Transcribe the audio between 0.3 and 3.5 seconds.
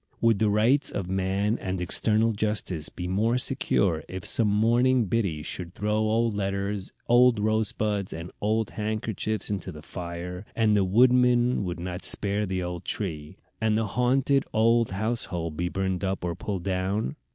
the rights of man and eternal justice be more